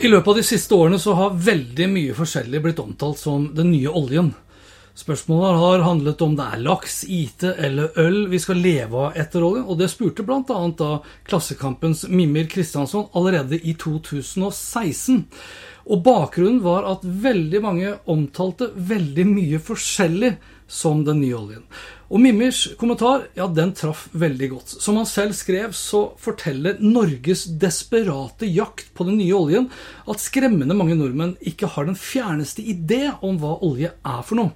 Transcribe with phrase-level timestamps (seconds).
[0.00, 3.68] I løpet av de siste årene så har veldig mye forskjellig blitt omtalt som den
[3.74, 4.30] nye oljen.
[4.96, 9.44] Spørsmålet har handlet om det er laks, IT eller øl vi skal leve av etter
[9.44, 10.40] oljen, og det spurte bl.a.
[10.78, 10.88] da
[11.28, 15.20] Klassekampens Mimir Kristiansson allerede i 2016.
[15.92, 20.32] Og bakgrunnen var at veldig mange omtalte veldig mye forskjellig
[20.70, 21.64] som den nye oljen.
[22.10, 24.72] Og Mimmers kommentar ja, den traff veldig godt.
[24.82, 29.68] Som han selv skrev, så forteller Norges desperate jakt på den nye oljen
[30.10, 34.50] at skremmende mange nordmenn ikke har den fjerneste idé om hva olje er for noe.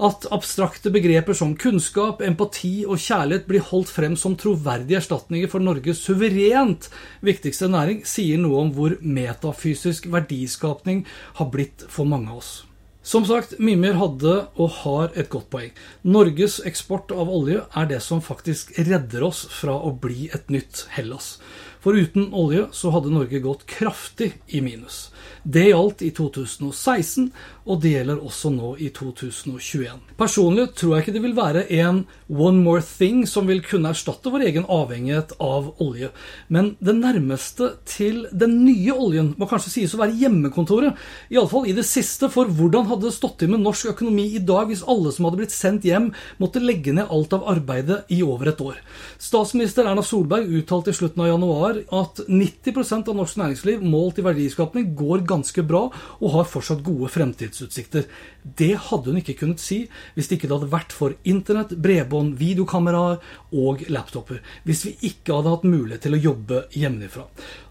[0.00, 5.64] At abstrakte begreper som kunnskap, empati og kjærlighet blir holdt frem som troverdige erstatninger for
[5.64, 6.92] Norges suverent
[7.24, 11.06] viktigste næring, sier noe om hvor metafysisk verdiskapning
[11.40, 12.58] har blitt for mange av oss.
[13.02, 15.70] Som sagt, Mimir hadde og har et godt poeng.
[16.04, 20.84] Norges eksport av olje er det som faktisk redder oss fra å bli et nytt
[20.92, 21.38] Hellas.
[21.80, 25.08] For uten olje så hadde Norge gått kraftig i minus.
[25.48, 27.30] Det gjaldt i 2016,
[27.64, 30.02] og det gjelder også nå i 2021.
[30.18, 34.32] Personlig tror jeg ikke det vil være en one more thing som vil kunne erstatte
[34.32, 36.10] vår egen avhengighet av olje.
[36.52, 41.00] Men det nærmeste til den nye oljen må kanskje sies å være hjemmekontoret.
[41.32, 44.84] Iallfall i det siste, for hvordan hadde stått til med norsk økonomi i dag hvis
[44.90, 46.10] alle som hadde blitt sendt hjem,
[46.42, 48.80] måtte legge ned alt av arbeidet i over et år?
[49.22, 54.26] Statsminister Erna Solberg uttalte i slutten av januar at 90% av norsk næringsliv målt i
[54.26, 55.86] verdiskapning går ganske bra
[56.18, 58.06] og har fortsatt gode fremtidsutsikter.
[58.44, 59.82] Det hadde hun ikke kunnet si
[60.14, 63.20] hvis det ikke hadde vært for internett, bredbånd, videokameraer
[63.56, 64.40] og laptoper.
[64.68, 67.26] Hvis vi ikke hadde hatt mulighet til å jobbe hjemmefra.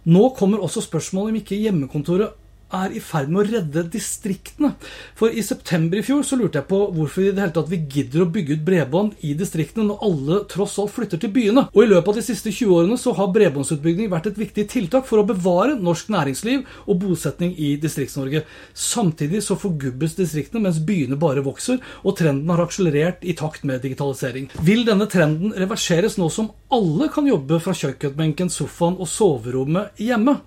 [0.10, 4.74] Nå kommer også spørsmålet om ikke hjemmekontoret er i ferd med å redde distriktene.
[5.18, 7.81] For i september i fjor så lurte jeg på hvorfor i det hele tatt vi
[7.81, 11.66] gidder å bygge ut bredbånd i distriktene når alle tross alt flytter til byene.
[11.74, 15.07] Og i løpet av de siste 20 årene så har bredbåndsutbygging vært et viktig tiltak
[15.09, 18.44] for å bevare norsk næringsliv og bosetning i Distrikts-Norge.
[18.74, 23.84] Samtidig så forgubbes distriktene mens byene bare vokser, og trenden har akselerert i takt med
[23.86, 24.50] digitalisering.
[24.66, 30.40] Vil denne trenden reverseres nå som alle kan jobbe fra kjøkkenbenken, sofaen og soverommet hjemme?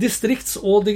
[0.00, 0.86] Distrikts- og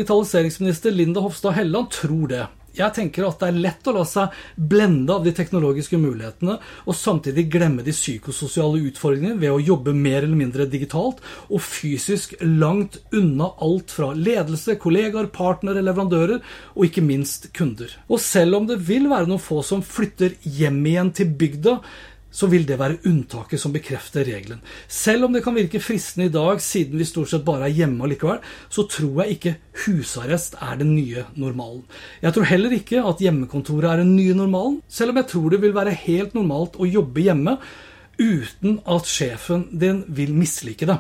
[0.55, 2.47] digitaliseringsminister Linda Hofstad Helleland tror det.
[2.75, 6.97] Jeg tenker at det er lett å la seg blende av de teknologiske mulighetene, og
[6.99, 12.99] samtidig glemme de psykososiale utfordringene ved å jobbe mer eller mindre digitalt og fysisk langt
[13.15, 16.43] unna alt fra ledelse, kollegaer, partnere, leverandører
[16.75, 17.95] og ikke minst kunder.
[18.11, 21.79] Og selv om det vil være noen få som flytter hjem igjen til bygda,
[22.35, 24.61] så vil det være unntaket som bekrefter regelen.
[24.91, 28.07] Selv om det kan virke fristende i dag, siden vi stort sett bare er hjemme
[28.07, 31.85] allikevel, så tror jeg ikke husarrest er den nye normalen.
[32.25, 35.63] Jeg tror heller ikke at hjemmekontoret er den nye normalen, selv om jeg tror det
[35.63, 37.59] vil være helt normalt å jobbe hjemme
[38.19, 40.99] uten at sjefen din vil mislike det.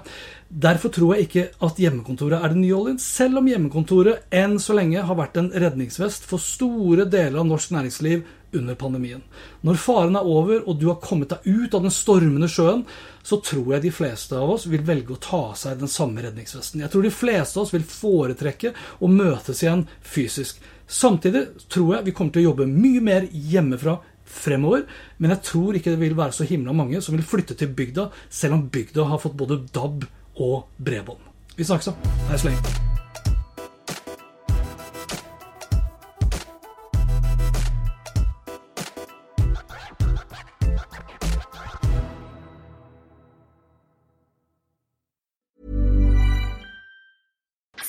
[0.48, 4.76] Derfor tror jeg ikke at hjemmekontoret er den nye oljen, selv om hjemmekontoret enn så
[4.76, 8.22] lenge har vært en redningsvest for store deler av norsk næringsliv
[8.54, 9.22] under pandemien.
[9.66, 12.84] Når faren er over og du har kommet deg ut av den stormende sjøen,
[13.25, 16.22] så tror jeg de fleste av oss vil velge å ta av seg den samme
[16.22, 16.84] redningsvesten.
[16.84, 20.60] Jeg tror de fleste av oss vil foretrekke å møtes igjen fysisk.
[20.86, 24.87] Samtidig tror jeg vi kommer til å jobbe mye mer hjemmefra fremover,
[25.19, 28.09] men jeg tror ikke det vil være så himla mange som vil flytte til bygda,
[28.31, 30.09] selv om bygda har fått både DAB
[30.41, 31.31] og bredbånd.
[31.57, 32.17] Vi snakkes da.
[32.31, 32.84] Hei så lenge.